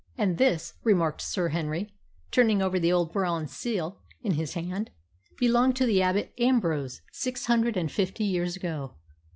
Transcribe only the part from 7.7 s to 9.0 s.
and fifty years ago!"